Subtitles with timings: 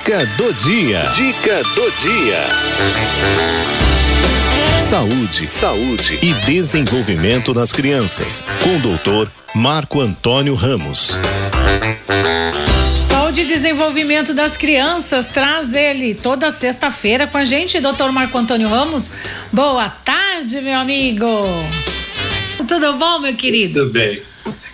[0.00, 0.98] Dica do dia.
[1.14, 2.38] Dica do dia.
[4.80, 8.42] Saúde, saúde e desenvolvimento das crianças.
[8.64, 11.18] Com o doutor Marco Antônio Ramos.
[13.08, 18.70] Saúde e desenvolvimento das crianças traz ele toda sexta-feira com a gente, doutor Marco Antônio
[18.70, 19.16] Ramos.
[19.52, 21.26] Boa tarde, meu amigo.
[22.66, 23.80] Tudo bom, meu querido?
[23.80, 24.22] Tudo bem.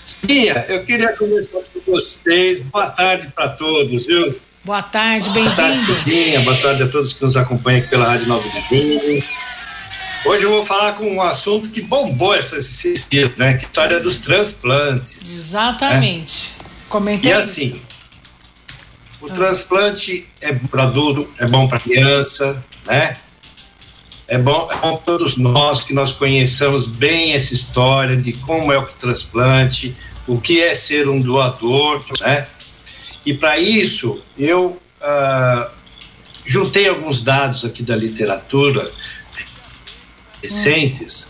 [0.04, 2.61] Cia, eu queria conversar com vocês.
[2.61, 4.45] Boa tarde para todos, viu?
[4.67, 5.79] Boa tarde, Boa tarde.
[5.79, 6.41] Cidinha.
[6.41, 9.23] Boa tarde a todos que nos acompanham aqui pela Rádio 9 de Junho.
[10.24, 13.55] Hoje eu vou falar com um assunto que bombou esses, esses dias, né?
[13.55, 15.19] Que é a história dos transplantes.
[15.23, 16.55] Exatamente.
[16.88, 17.38] Comenta E isso.
[17.41, 17.80] assim,
[19.21, 23.19] o transplante é bom para adulto, é bom para criança, né?
[24.27, 28.73] É bom, é bom para todos nós que nós conheçamos bem essa história de como
[28.73, 29.96] é o transplante,
[30.27, 32.48] o que é ser um doador, né?
[33.27, 35.69] E para isso, eu ah,
[36.47, 38.88] juntei alguns dados aqui da literatura
[40.41, 41.29] recentes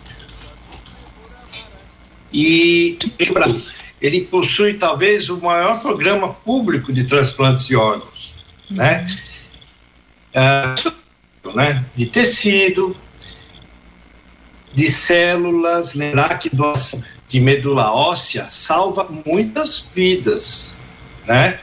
[2.30, 2.98] e
[3.98, 8.34] ele possui talvez o maior programa público de transplantes de órgãos,
[8.70, 9.06] né?
[10.34, 10.75] Ah,
[11.55, 11.83] né?
[11.97, 12.94] De tecido,
[14.75, 20.75] de células, lembrar que doação de medula óssea salva muitas vidas,
[21.27, 21.58] né?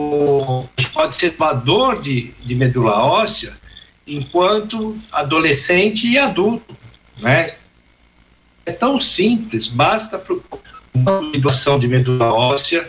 [0.00, 3.52] O, pode ser doador de, de medula óssea
[4.06, 6.74] enquanto adolescente e adulto,
[7.18, 7.54] né?
[8.64, 10.36] É tão simples, basta para
[10.94, 12.88] uma doação de medula óssea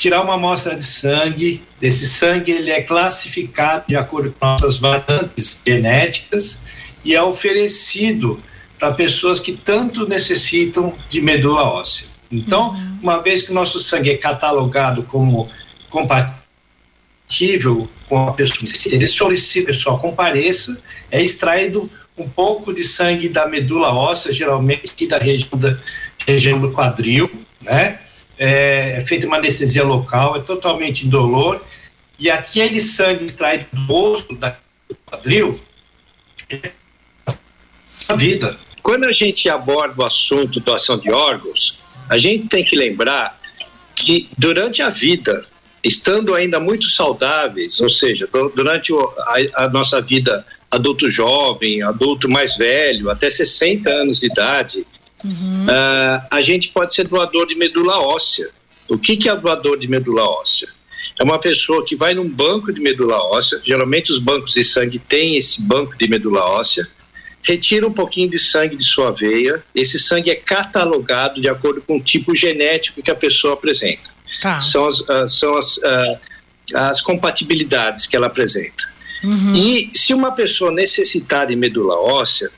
[0.00, 5.60] tirar uma amostra de sangue, desse sangue ele é classificado de acordo com nossas variantes
[5.66, 6.60] genéticas
[7.04, 8.40] e é oferecido
[8.78, 12.06] para pessoas que tanto necessitam de medula óssea.
[12.32, 15.50] Então, uma vez que o nosso sangue é catalogado como
[15.90, 22.82] compatível com a pessoa, ele solicita que a pessoa compareça, é extraído um pouco de
[22.84, 25.78] sangue da medula óssea, geralmente da região, da,
[26.26, 27.30] região do quadril,
[27.60, 27.98] né?
[28.38, 31.62] É, é feita uma anestesia local, é totalmente indolor,
[32.18, 34.56] e aquele sangue extraído do osso, da
[34.88, 35.60] do quadril,
[36.48, 36.70] é
[38.08, 38.58] a vida.
[38.82, 41.78] Quando a gente aborda o assunto doação de órgãos,
[42.08, 43.38] a gente tem que lembrar
[43.94, 45.46] que durante a vida,
[45.82, 52.28] estando ainda muito saudáveis, ou seja, du- durante a, a nossa vida adulto jovem, adulto
[52.28, 54.86] mais velho, até 60 anos de idade,
[55.68, 58.48] ah, a gente pode ser doador de medula óssea.
[58.88, 60.68] O que, que é doador de medula óssea?
[61.18, 64.98] É uma pessoa que vai num banco de medula óssea, geralmente os bancos de sangue
[64.98, 66.86] têm esse banco de medula óssea,
[67.42, 71.96] retira um pouquinho de sangue de sua veia, esse sangue é catalogado de acordo com
[71.96, 74.10] o tipo genético que a pessoa apresenta.
[74.40, 74.60] Tá.
[74.60, 76.18] São as, ah, são as, ah,
[76.74, 78.88] as compatibilidades que ela apresenta.
[79.54, 82.50] E se uma pessoa necessitar de medula óssea,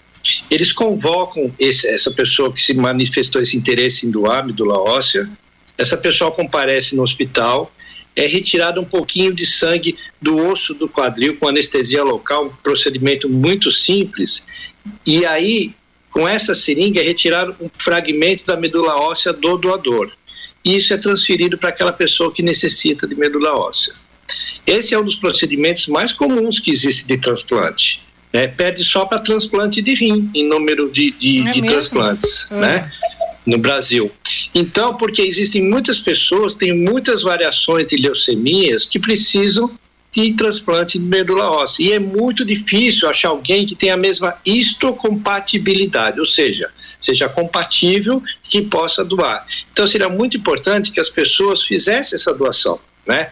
[0.48, 5.28] eles convocam esse- essa pessoa que se manifestou esse interesse em doar medula óssea,
[5.76, 7.74] essa pessoa comparece no hospital,
[8.14, 13.28] é retirado um pouquinho de sangue do osso do quadril com anestesia local, um procedimento
[13.28, 14.44] muito simples,
[15.04, 15.74] e aí,
[16.10, 20.12] com essa seringa, é retirado um fragmento da medula óssea do doador.
[20.64, 23.94] E isso é transferido para aquela pessoa que necessita de medula óssea.
[24.66, 28.02] Esse é um dos procedimentos mais comuns que existe de transplante.
[28.32, 28.46] Né?
[28.46, 32.60] Perde só para transplante de rim em número de, de, É de transplantes, Ah.
[32.60, 32.92] né?
[33.44, 34.10] No Brasil.
[34.54, 39.68] Então, porque existem muitas pessoas, tem muitas variações de leucemias que precisam
[40.12, 41.84] de transplante de medula óssea.
[41.84, 46.70] E é muito difícil achar alguém que tenha a mesma histocompatibilidade, ou seja,
[47.02, 49.46] seja compatível que possa doar.
[49.72, 53.30] Então, seria muito importante que as pessoas fizessem essa doação, né?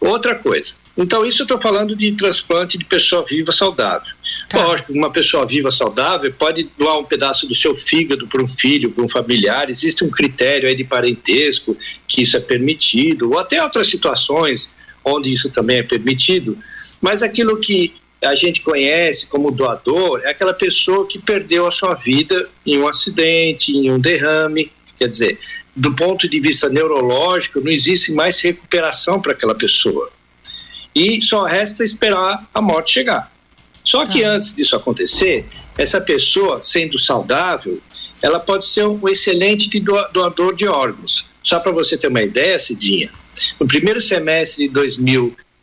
[0.00, 0.74] Outra coisa.
[0.96, 4.12] Então, isso eu estou falando de transplante de pessoa viva saudável.
[4.48, 4.64] Tá.
[4.64, 8.90] Lógico, uma pessoa viva saudável pode doar um pedaço do seu fígado para um filho,
[8.90, 9.68] para um familiar.
[9.68, 14.72] Existe um critério aí de parentesco que isso é permitido, ou até outras situações
[15.04, 16.56] onde isso também é permitido.
[17.00, 21.94] Mas aquilo que a gente conhece como doador é aquela pessoa que perdeu a sua
[21.94, 24.72] vida em um acidente, em um derrame.
[24.96, 25.38] Quer dizer,
[25.74, 30.10] do ponto de vista neurológico, não existe mais recuperação para aquela pessoa.
[30.94, 33.32] E só resta esperar a morte chegar.
[33.84, 35.46] Só que antes disso acontecer,
[35.78, 37.80] essa pessoa, sendo saudável,
[38.20, 39.70] ela pode ser um excelente
[40.12, 41.24] doador de órgãos.
[41.42, 43.10] Só para você ter uma ideia, Cidinha,
[43.60, 44.74] no primeiro semestre de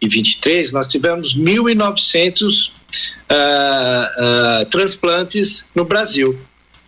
[0.02, 2.72] 2023, nós tivemos 1.900
[3.30, 6.38] ah, ah, transplantes no Brasil.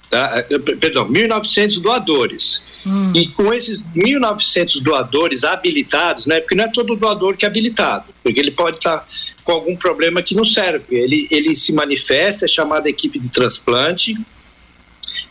[0.09, 0.45] tá?
[0.49, 2.61] Eh, perdão, 1.900 doadores.
[2.85, 3.11] Hum.
[3.13, 6.39] E com esses 1.900 doadores habilitados, né?
[6.39, 9.07] Porque não é todo doador que é habilitado, porque ele pode estar tá
[9.43, 10.95] com algum problema que não serve.
[10.95, 14.15] Ele, ele se manifesta, é chamada equipe de transplante.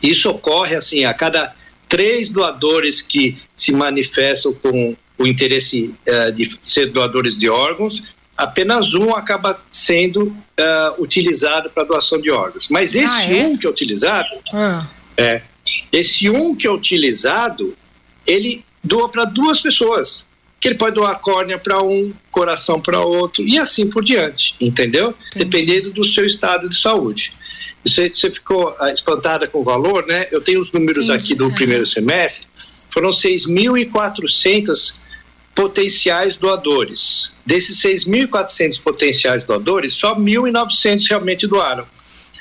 [0.02, 1.54] Isso ocorre assim a cada
[1.88, 8.94] três doadores que se manifestam com o interesse uh, de ser doadores de órgãos, apenas
[8.94, 12.68] um acaba sendo uh, utilizado para doação de órgãos.
[12.68, 13.46] Mas esse ah, é?
[13.46, 14.86] um que é utilizado, ah.
[15.16, 15.40] é,
[15.90, 17.74] esse um que é utilizado,
[18.26, 20.26] ele doa para duas pessoas.
[20.58, 25.14] Que ele pode doar córnea para um, coração para outro e assim por diante, entendeu?
[25.34, 25.44] Entendi.
[25.44, 27.32] Dependendo do seu estado de saúde.
[27.84, 30.26] Você, você ficou uh, espantada com o valor, né?
[30.32, 32.48] Eu tenho os números aqui do primeiro semestre.
[32.90, 34.94] Foram 6.400
[35.56, 37.32] potenciais doadores.
[37.44, 41.86] Desses 6.400 potenciais doadores, só 1.900 realmente doaram.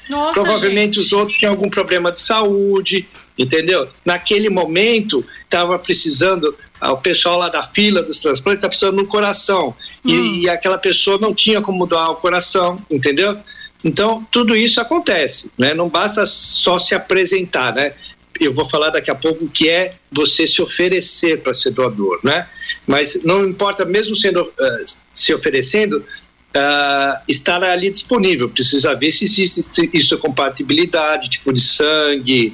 [0.10, 1.06] Nossa, Provavelmente gente.
[1.06, 3.08] os outros tinham algum problema de saúde,
[3.40, 3.88] entendeu?
[4.04, 9.06] Naquele momento, estava precisando, ah, o pessoal lá da fila dos transplantes está precisando um
[9.06, 9.74] coração.
[10.04, 10.10] Hum.
[10.10, 13.38] E, e, aquela pessoa não tinha como doar o coração, entendeu?
[13.84, 15.74] Então, tudo isso acontece, né?
[15.74, 17.94] Não basta só se apresentar, né?
[18.40, 22.20] Eu vou falar daqui a pouco o que é você se oferecer para ser doador,
[22.24, 22.48] né?
[22.86, 28.50] Mas não importa, mesmo sendo uh, se oferecendo, uh, estar ali disponível.
[28.50, 32.54] Precisa ver se existe isso compatibilidade, tipo de sangue,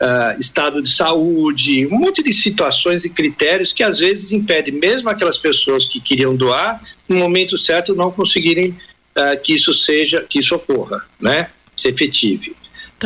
[0.00, 5.08] uh, estado de saúde, um monte de situações e critérios que às vezes impedem mesmo
[5.08, 8.76] aquelas pessoas que queriam doar, no momento certo, não conseguirem
[9.42, 11.48] que isso seja, que isso ocorra, né?
[11.74, 12.54] Se efetive.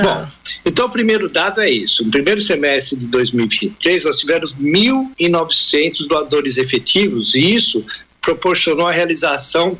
[0.02, 0.14] Tá.
[0.14, 0.28] Bom,
[0.64, 2.04] então o primeiro dado é isso.
[2.04, 7.84] No primeiro semestre de 2023, nós tivemos 1.900 doadores efetivos e isso
[8.20, 9.76] proporcionou a realização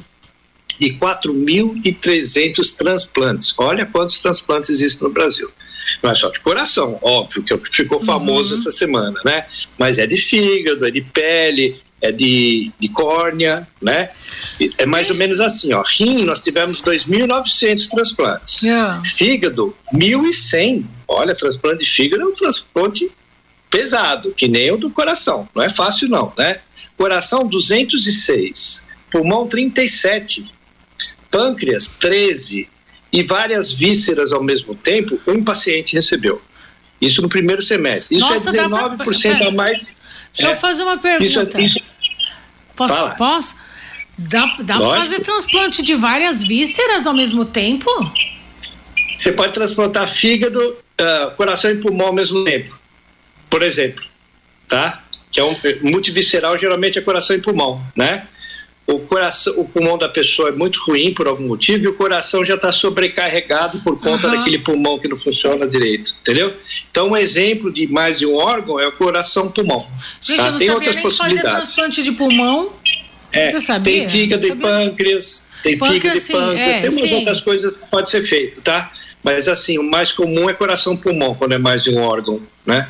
[0.79, 3.55] de 4.300 transplantes.
[3.59, 5.51] Olha quantos transplantes existem no Brasil.
[6.03, 8.61] Não é só de coração, óbvio, que ficou famoso uhum.
[8.61, 9.45] essa semana, né?
[9.79, 14.11] Mas é de fígado, é de pele, é de, de córnea, né?
[14.79, 15.83] É mais ou menos assim, ó.
[15.83, 18.63] Rim, nós tivemos 2.900 transplantes.
[18.63, 19.03] Yeah.
[19.05, 20.85] Fígado, 1.100.
[21.07, 23.11] Olha, transplante de fígado é um transplante
[23.69, 25.49] pesado, que nem o do coração.
[25.55, 26.61] Não é fácil não, né?
[26.97, 28.83] Coração, 206.
[29.11, 30.53] Pulmão, 37.
[31.31, 32.69] Pâncreas, 13.
[33.13, 36.41] E várias vísceras ao mesmo tempo, um paciente recebeu.
[37.01, 38.17] Isso no primeiro semestre.
[38.17, 39.49] Isso Nossa, é 19% pra...
[39.49, 39.81] a mais
[40.33, 41.61] Deixa é, eu fazer uma pergunta.
[41.61, 41.90] Isso, isso,
[42.89, 42.95] posso?
[42.95, 43.11] Fala.
[43.17, 43.57] Posso?
[44.17, 47.89] Dá, dá para fazer transplante de várias vísceras ao mesmo tempo?
[49.17, 52.79] Você pode transplantar fígado, uh, coração e pulmão ao mesmo tempo.
[53.49, 54.05] Por exemplo,
[54.67, 55.03] tá?
[55.31, 58.27] Que é um multivisceral, geralmente é coração e pulmão, né?
[58.91, 62.45] O coração, o pulmão da pessoa é muito ruim por algum motivo e o coração
[62.45, 64.37] já está sobrecarregado por conta uhum.
[64.37, 66.53] daquele pulmão que não funciona direito, entendeu?
[66.91, 69.87] Então, um exemplo de mais de um órgão é o coração-pulmão.
[70.21, 70.47] Gente, tá?
[70.47, 72.73] eu não tem sabia nem fazer transplante de pulmão.
[73.33, 74.01] É, Você sabia?
[74.01, 77.87] Tem fígado e pâncreas, tem pâncreas, fígado e pâncreas, é, tem umas outras coisas que
[77.87, 78.91] pode ser feito, tá?
[79.23, 82.89] Mas assim, o mais comum é coração-pulmão, quando é mais de um órgão, né?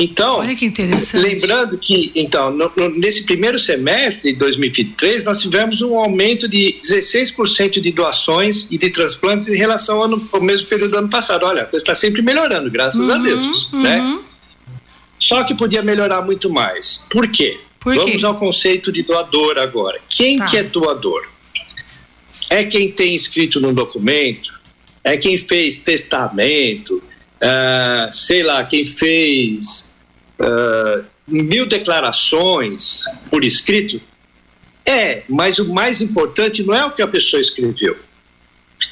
[0.00, 1.20] Então, Olha que interessante.
[1.20, 6.76] lembrando que, então, no, no, nesse primeiro semestre de 2023, nós tivemos um aumento de
[6.80, 11.08] 16% de doações e de transplantes em relação ao, ano, ao mesmo período do ano
[11.08, 11.44] passado.
[11.44, 13.82] Olha, está sempre melhorando, graças uhum, a Deus, uhum.
[13.82, 14.20] né?
[15.18, 17.04] Só que podia melhorar muito mais.
[17.10, 17.58] Por quê?
[17.80, 17.98] Por quê?
[17.98, 19.98] Vamos ao conceito de doador agora.
[20.08, 20.46] Quem tá.
[20.46, 21.26] que é doador?
[22.48, 24.60] É quem tem escrito no documento?
[25.02, 27.02] É quem fez testamento?
[27.42, 29.87] Uh, sei lá, quem fez
[30.40, 34.00] uh, mil declarações por escrito?
[34.84, 37.96] É, mas o mais importante não é o que a pessoa escreveu,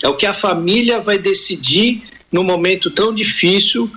[0.02, 3.90] é o que a família vai decidir num momento tão difícil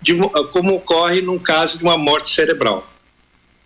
[0.00, 0.14] de,
[0.52, 2.86] como ocorre num caso de uma morte cerebral.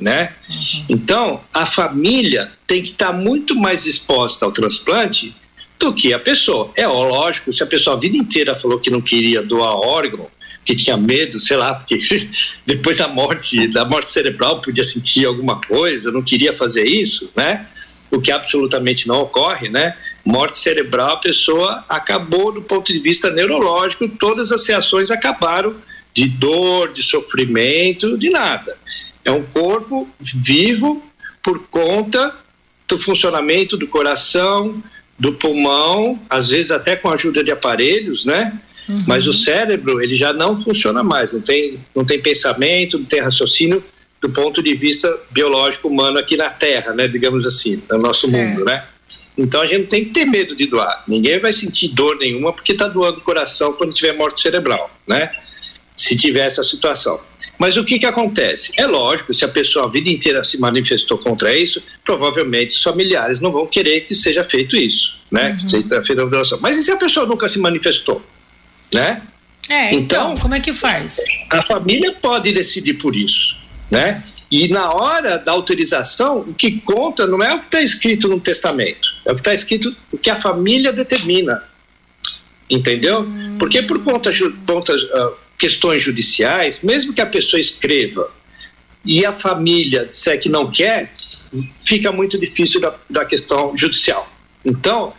[0.01, 0.35] Né?
[0.49, 0.85] Uhum.
[0.89, 5.35] Então, a família tem que estar muito mais exposta ao transplante
[5.79, 6.71] do que a pessoa.
[6.75, 10.29] É lógico, se a pessoa a vida inteira falou que não queria doar órgão,
[10.65, 11.99] que tinha medo, sei lá, porque
[12.65, 17.67] depois da morte, da morte cerebral podia sentir alguma coisa, não queria fazer isso, né?
[18.11, 19.97] O que absolutamente não ocorre, né?
[20.25, 25.75] Morte cerebral, a pessoa acabou do ponto de vista neurológico, todas as reações acabaram
[26.15, 28.77] de dor, de sofrimento, de nada.
[29.25, 31.03] É um corpo vivo
[31.43, 32.35] por conta
[32.87, 34.83] do funcionamento do coração,
[35.19, 38.59] do pulmão, às vezes até com a ajuda de aparelhos, né?
[38.89, 39.05] Uhum.
[39.07, 43.21] Mas o cérebro, ele já não funciona mais, não tem, não tem pensamento, não tem
[43.21, 43.83] raciocínio
[44.21, 47.07] do ponto de vista biológico humano aqui na Terra, né?
[47.07, 48.51] Digamos assim, no nosso certo.
[48.51, 48.85] mundo, né?
[49.37, 51.03] Então a gente não tem que ter medo de doar.
[51.09, 55.31] Ninguém vai sentir dor nenhuma porque está doando o coração quando tiver morte cerebral, né?
[55.97, 57.21] se tiver essa situação.
[57.59, 58.73] Mas o que, que acontece?
[58.77, 63.41] É lógico, se a pessoa a vida inteira se manifestou contra isso, provavelmente os familiares
[63.41, 65.51] não vão querer que seja feito isso, né?
[65.51, 65.57] Uhum.
[65.57, 66.59] Que seja feita a violação.
[66.61, 68.25] Mas e se a pessoa nunca se manifestou,
[68.95, 69.21] né?
[69.69, 71.17] É, então, então, como é que faz?
[71.51, 73.59] A família pode decidir por isso,
[73.91, 74.23] né?
[74.51, 78.39] E na hora da autorização, o que conta não é o que está escrito no
[78.39, 81.63] testamento, é o que está escrito, o que a família determina.
[82.71, 83.23] Entendeu?
[83.23, 83.57] Hum.
[83.59, 84.31] Porque por conta,
[84.65, 88.31] conta uh, questões judiciais, mesmo que a pessoa escreva
[89.05, 91.13] e a família disser que não quer,
[91.83, 94.31] fica muito difícil da, da questão judicial.
[94.65, 95.13] Então,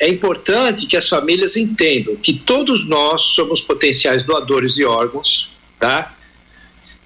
[0.00, 6.14] é importante que as famílias entendam que todos nós somos potenciais doadores de órgãos, tá?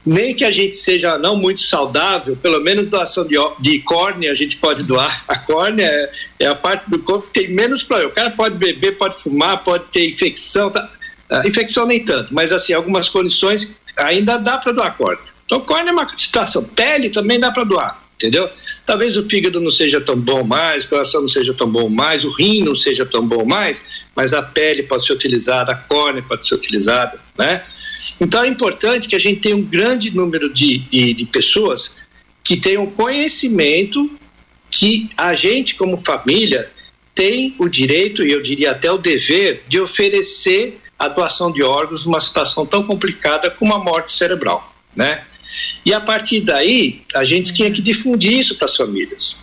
[0.05, 4.35] Nem que a gente seja não muito saudável, pelo menos doação de, de córnea a
[4.35, 5.25] gente pode doar.
[5.29, 8.11] A córnea é, é a parte do corpo que tem menos problema.
[8.11, 10.71] O cara pode beber, pode fumar, pode ter infecção.
[10.71, 10.89] Tá?
[11.31, 15.23] Uh, infecção nem tanto, mas assim, algumas condições ainda dá para doar córnea.
[15.45, 16.65] Então, córnea é uma situação.
[16.65, 18.51] Pele também dá para doar, entendeu?
[18.85, 22.25] Talvez o fígado não seja tão bom mais, o coração não seja tão bom mais,
[22.25, 23.83] o rim não seja tão bom mais,
[24.15, 27.65] mas a pele pode ser utilizada, a córnea pode ser utilizada, né?
[28.21, 31.95] Então é importante que a gente tenha um grande número de, de, de pessoas
[32.45, 34.11] que tenham conhecimento
[34.71, 36.71] que a gente, como família,
[37.15, 42.07] tem o direito, e eu diria até o dever, de oferecer a doação de órgãos
[42.07, 45.25] numa situação tão complicada como a morte cerebral, né?
[45.85, 49.37] E a partir daí, a gente tinha que difundir isso para as famílias.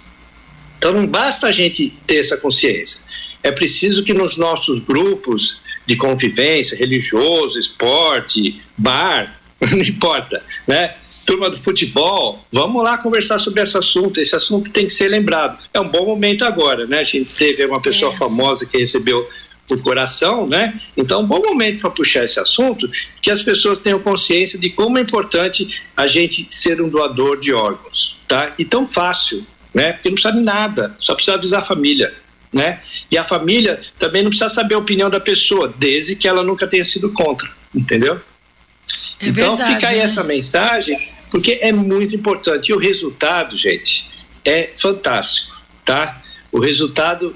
[0.77, 3.01] Então não basta a gente ter essa consciência.
[3.43, 9.39] É preciso que nos nossos grupos de convivência, religioso, esporte, bar,
[9.71, 10.95] não importa, né?
[11.25, 14.21] Turma do futebol, vamos lá conversar sobre esse assunto.
[14.21, 15.59] Esse assunto tem que ser lembrado.
[15.73, 16.99] É um bom momento agora, né?
[16.99, 18.15] A gente teve uma pessoa é.
[18.15, 19.27] famosa que recebeu
[19.69, 20.79] o coração, né?
[20.95, 22.89] Então, um bom momento para puxar esse assunto,
[23.21, 27.53] que as pessoas tenham consciência de como é importante a gente ser um doador de
[27.53, 28.53] órgãos, tá?
[28.57, 29.93] E tão fácil, né?
[29.93, 32.13] Porque não precisa de nada, só precisa avisar a família,
[32.51, 32.79] né?
[33.11, 36.65] E a família também não precisa saber a opinião da pessoa, desde que ela nunca
[36.65, 38.21] tenha sido contra, entendeu?
[39.19, 40.03] É então, verdade, fica aí né?
[40.03, 42.69] essa mensagem, porque é muito importante.
[42.69, 44.09] E o resultado, gente,
[44.45, 46.21] é fantástico, tá?
[46.51, 47.35] O resultado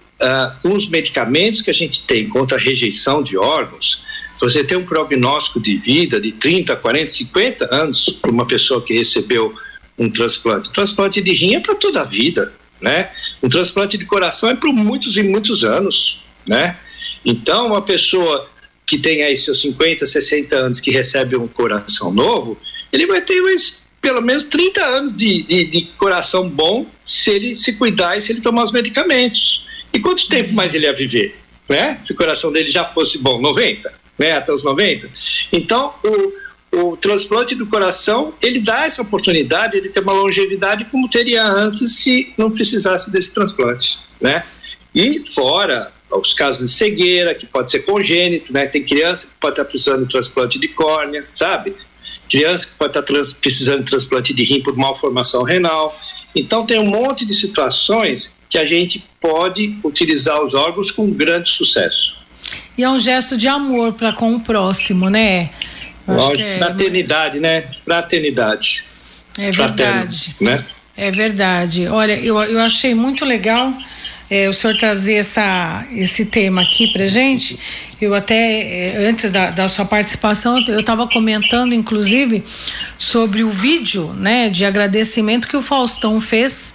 [0.62, 4.01] com os medicamentos que a gente tem contra a rejeição de órgãos,
[4.40, 8.94] você tem um prognóstico de vida de 30, 40, 50 anos para uma pessoa que
[8.94, 9.54] recebeu
[9.98, 10.70] um transplante.
[10.70, 12.51] O transplante de rim é para toda a vida,
[12.82, 13.12] né?
[13.42, 16.75] Um transplante de coração é por muitos e muitos anos, né?
[17.24, 18.50] Então, uma pessoa
[18.86, 22.58] que tem aí seus 50, 60 anos que recebe um coração novo,
[22.92, 27.56] ele vai ter mais, pelo menos 30 anos de, de, de coração bom se ele
[27.56, 29.68] se cuidar e se ele tomar os medicamentos.
[29.94, 31.36] E quanto tempo mais ele ia viver?
[31.68, 31.98] Né?
[32.02, 34.34] Se o coração dele já fosse bom, 90, né?
[34.34, 35.10] até os 90.
[35.52, 36.34] Então, o,
[36.78, 41.98] o transplante do coração, ele dá essa oportunidade de ter uma longevidade como teria antes
[41.98, 44.44] se não precisasse desse transplante, né?
[44.94, 48.68] E fora os casos de cegueira, que pode ser congênito, né?
[48.68, 51.74] Tem criança que pode estar precisando de transplante de córnea, sabe?
[52.30, 55.98] Criança que pode estar precisando de transplante de rim por malformação renal.
[56.36, 61.50] Então tem um monte de situações que a gente pode utilizar os órgãos com grande
[61.50, 62.17] sucesso.
[62.77, 65.50] E é um gesto de amor para com o próximo, né?
[66.05, 66.58] Lógico, é...
[66.58, 67.63] Fraternidade, né?
[67.86, 68.84] Fraternidade.
[69.39, 70.36] É verdade.
[70.41, 70.65] né?
[70.98, 71.88] É verdade.
[71.88, 73.74] Olha, eu, eu achei muito legal
[74.29, 77.58] é, o senhor trazer essa, esse tema aqui para gente.
[78.01, 82.43] Eu até, é, antes da, da sua participação, eu estava comentando, inclusive,
[82.98, 86.74] sobre o vídeo né, de agradecimento que o Faustão fez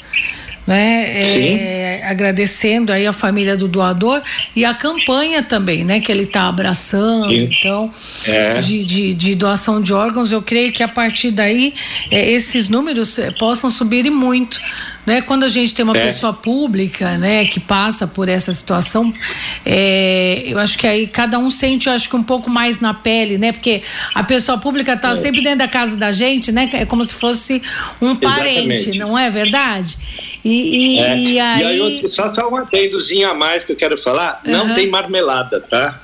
[0.66, 1.04] né?
[1.06, 4.22] É, agradecendo aí a família do doador
[4.54, 6.00] e a campanha também, né?
[6.00, 7.50] Que ele está abraçando, Sim.
[7.50, 7.90] então,
[8.26, 8.60] é.
[8.60, 10.32] de, de, de, doação de órgãos.
[10.32, 11.74] Eu creio que a partir daí
[12.10, 14.60] é, esses números é, possam subir e muito.
[15.06, 15.22] Né?
[15.22, 16.04] Quando a gente tem uma é.
[16.04, 19.14] pessoa pública, né, que passa por essa situação,
[19.64, 22.92] é, eu acho que aí cada um sente, eu acho que um pouco mais na
[22.92, 23.52] pele, né?
[23.52, 23.82] Porque
[24.14, 25.16] a pessoa pública está é.
[25.16, 26.68] sempre dentro da casa da gente, né?
[26.72, 27.62] É como se fosse
[28.00, 28.98] um parente, Exatamente.
[28.98, 29.96] não é verdade?
[30.44, 31.18] E, e, é.
[31.18, 31.60] e aí...
[31.60, 34.52] E aí outro, só, só um adendozinho a mais que eu quero falar, uhum.
[34.52, 36.02] não tem marmelada, tá?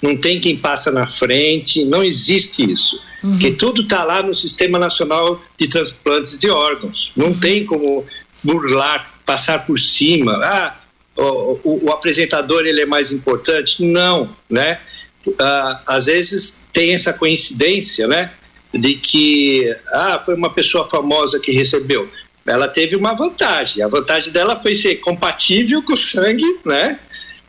[0.00, 3.00] Não tem quem passa na frente, não existe isso.
[3.22, 3.30] Uhum.
[3.30, 7.10] Porque tudo está lá no Sistema Nacional de Transplantes de Órgãos.
[7.16, 7.38] Não uhum.
[7.38, 8.04] tem como
[8.44, 10.38] burlar, passar por cima.
[10.44, 10.76] Ah,
[11.16, 13.82] o, o, o, apresentador ele é mais importante?
[13.82, 14.78] Não, né?
[15.40, 18.30] Ah, às vezes tem essa coincidência, né?
[18.72, 22.08] De que ah, foi uma pessoa famosa que recebeu.
[22.46, 23.82] Ela teve uma vantagem.
[23.82, 26.98] A vantagem dela foi ser compatível com o sangue, né?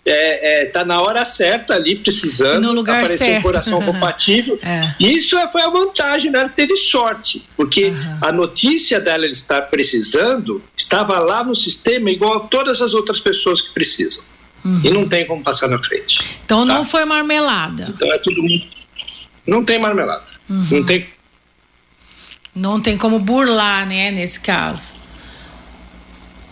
[0.06, 2.68] É, é, tá na hora certa ali, precisando.
[2.68, 3.40] No lugar aparecer certo.
[3.40, 4.60] um coração compatível.
[4.62, 4.94] É.
[5.00, 6.40] Isso foi a vantagem, né?
[6.40, 8.18] Ela teve sorte, porque uhum.
[8.22, 13.62] a notícia dela estar precisando estava lá no sistema igual a todas as outras pessoas
[13.62, 14.24] que precisam.
[14.64, 14.82] Uhum.
[14.84, 16.24] E não tem como passar na frente.
[16.46, 16.74] Então tá?
[16.74, 17.88] não foi marmelada.
[17.90, 18.68] Então é tudo muito.
[19.46, 20.24] Não tem marmelada.
[20.50, 20.68] Uhum.
[20.72, 21.08] Não tem.
[22.54, 24.96] Não tem como burlar, né, nesse caso.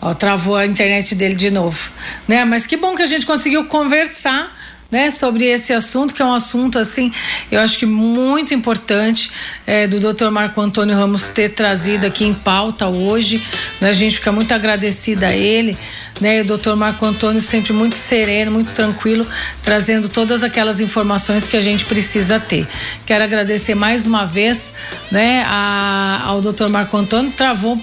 [0.04, 1.90] Ó, travou a internet dele de novo,
[2.28, 2.44] né?
[2.44, 4.54] Mas que bom que a gente conseguiu conversar
[4.94, 7.10] né, sobre esse assunto, que é um assunto, assim,
[7.50, 9.28] eu acho que muito importante
[9.66, 10.30] é, do Dr.
[10.30, 13.42] Marco Antônio Ramos ter trazido aqui em pauta hoje.
[13.80, 15.76] Né, a gente fica muito agradecida a ele,
[16.20, 16.76] né, o Dr.
[16.76, 19.26] Marco Antônio sempre muito sereno, muito tranquilo,
[19.64, 22.64] trazendo todas aquelas informações que a gente precisa ter.
[23.04, 24.72] Quero agradecer mais uma vez,
[25.10, 26.68] né, a, ao Dr.
[26.68, 27.76] Marco Antônio, travou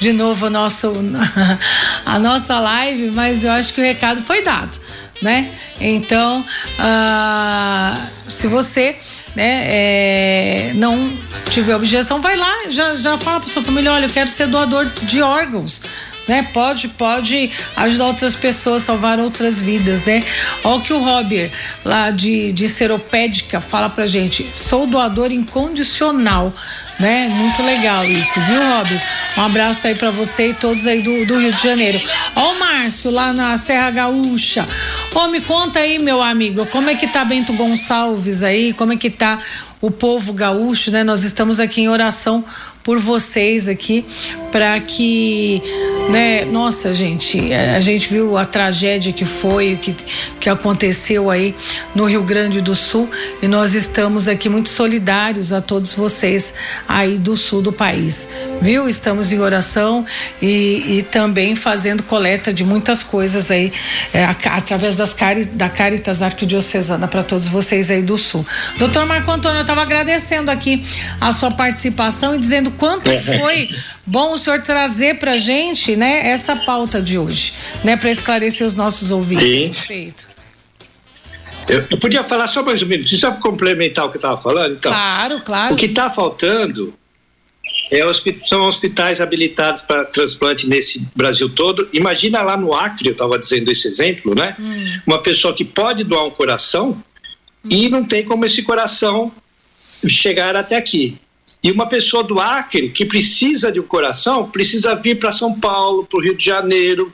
[0.00, 0.50] de novo a,
[2.04, 4.88] a nossa live, mas eu acho que o recado foi dado
[5.20, 5.50] né?
[5.80, 6.44] Então,
[6.78, 7.96] ah,
[8.26, 8.96] se você
[9.34, 11.12] né, é, não
[11.50, 14.86] tiver objeção, vai lá, já, já fala para sua família, olha, eu quero ser doador
[15.02, 15.82] de órgãos
[16.28, 16.46] né?
[16.52, 20.22] Pode, pode ajudar outras pessoas, salvar outras vidas, né?
[20.62, 21.50] Olha o que o Robert,
[21.84, 24.46] lá de, de Seropédica, fala pra gente.
[24.54, 26.52] Sou doador incondicional,
[27.00, 27.28] né?
[27.28, 29.02] Muito legal isso, viu, Robert?
[29.38, 32.00] Um abraço aí para você e todos aí do, do Rio de Janeiro.
[32.36, 34.66] Ó o Márcio, lá na Serra Gaúcha.
[35.14, 38.72] Ô, me conta aí, meu amigo, como é que tá Bento Gonçalves aí?
[38.74, 39.38] Como é que tá
[39.80, 41.04] o povo gaúcho, né?
[41.04, 42.44] Nós estamos aqui em oração
[42.88, 44.02] por vocês aqui
[44.50, 45.62] para que,
[46.08, 49.94] né, nossa, gente, a gente viu a tragédia que foi, que,
[50.40, 51.54] que aconteceu aí
[51.94, 53.10] no Rio Grande do Sul
[53.42, 56.54] e nós estamos aqui muito solidários a todos vocês
[56.88, 58.26] aí do sul do país,
[58.62, 58.88] viu?
[58.88, 60.06] Estamos em oração
[60.40, 63.70] e, e também fazendo coleta de muitas coisas aí
[64.14, 65.14] é, através das
[65.52, 68.46] da Caritas Arquidiocesana para todos vocês aí do sul.
[68.78, 70.82] Doutor Marco Antônio, eu estava agradecendo aqui
[71.20, 73.68] a sua participação e dizendo quanto foi
[74.06, 77.52] bom o senhor trazer para gente, né, essa pauta de hoje,
[77.84, 79.64] né, para esclarecer os nossos ouvintes Sim.
[79.64, 80.28] a respeito.
[81.68, 84.38] Eu, eu, podia falar só mais um minuto, só para complementar o que eu estava
[84.38, 84.72] falando?
[84.72, 85.74] Então, claro, claro.
[85.74, 86.94] O que está faltando
[87.90, 88.00] é,
[88.44, 91.86] são hospitais habilitados para transplante nesse Brasil todo.
[91.92, 94.56] Imagina lá no Acre, eu estava dizendo esse exemplo, né?
[94.58, 95.00] Hum.
[95.06, 96.90] Uma pessoa que pode doar um coração
[97.64, 97.68] hum.
[97.68, 99.30] e não tem como esse coração
[100.06, 101.18] chegar até aqui.
[101.62, 106.04] E uma pessoa do Acre que precisa de um coração precisa vir para São Paulo,
[106.04, 107.12] para o Rio de Janeiro,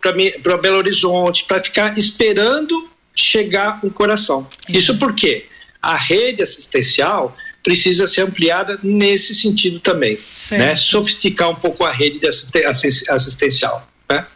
[0.00, 4.46] para Belo Horizonte, para ficar esperando chegar um coração.
[4.68, 5.46] Isso porque
[5.80, 10.60] a rede assistencial precisa ser ampliada nesse sentido também, certo.
[10.60, 10.76] né?
[10.76, 12.20] Sofisticar um pouco a rede
[13.08, 14.26] assistencial, né?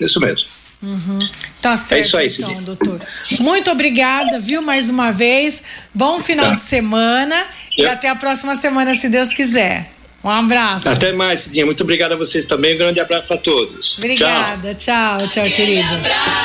[0.00, 0.48] Isso mesmo.
[0.82, 1.20] Uhum.
[1.60, 3.00] Tá certo, é isso aí, então, doutor.
[3.38, 5.62] Muito obrigada, viu, mais uma vez.
[5.94, 6.54] Bom final tá.
[6.56, 7.46] de semana
[7.78, 7.84] Eu...
[7.84, 9.90] e até a próxima semana, se Deus quiser.
[10.24, 10.88] Um abraço.
[10.88, 11.66] Até mais, Cidinha.
[11.66, 12.74] Muito obrigado a vocês também.
[12.74, 13.98] Um grande abraço a todos.
[13.98, 14.74] Obrigada.
[14.74, 15.88] Tchau, tchau, tchau querido.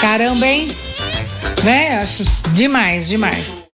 [0.01, 0.67] Caramba, hein?
[1.63, 1.99] Né?
[2.01, 2.23] Acho
[2.53, 3.66] demais, demais.